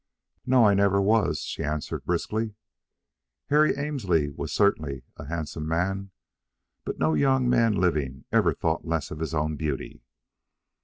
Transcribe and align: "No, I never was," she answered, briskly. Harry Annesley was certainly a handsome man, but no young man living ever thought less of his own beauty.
"No, 0.47 0.65
I 0.65 0.73
never 0.73 0.99
was," 0.99 1.41
she 1.41 1.63
answered, 1.63 2.05
briskly. 2.05 2.55
Harry 3.49 3.77
Annesley 3.77 4.31
was 4.31 4.51
certainly 4.51 5.03
a 5.17 5.25
handsome 5.25 5.67
man, 5.67 6.09
but 6.83 6.97
no 6.97 7.13
young 7.13 7.47
man 7.47 7.73
living 7.75 8.25
ever 8.31 8.51
thought 8.55 8.83
less 8.83 9.11
of 9.11 9.19
his 9.19 9.35
own 9.35 9.57
beauty. 9.57 10.01